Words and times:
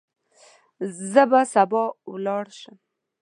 زه 1.11 1.23
به 1.31 1.41
سبا 1.53 1.83
ولاړ 2.11 2.45
شم. 2.59 2.75